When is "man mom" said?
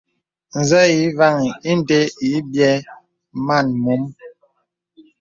3.45-4.03